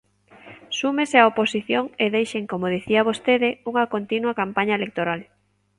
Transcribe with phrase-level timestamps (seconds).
[0.79, 5.21] Súmese a oposición e deixen, como dicía vostede, unha continua campaña electoral.